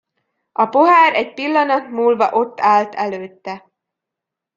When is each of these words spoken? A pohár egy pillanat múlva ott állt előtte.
A 0.51 0.65
pohár 0.65 1.15
egy 1.15 1.33
pillanat 1.33 1.87
múlva 1.89 2.31
ott 2.31 2.59
állt 2.59 2.95
előtte. 2.95 3.71